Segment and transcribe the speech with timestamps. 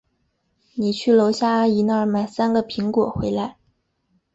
[0.73, 3.57] 你去楼下阿姨那儿买三个苹果回来。